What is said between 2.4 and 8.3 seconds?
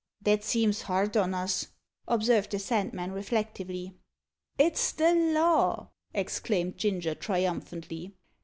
the Sandman reflectively. "It's the law!" exclaimed Ginger triumphantly.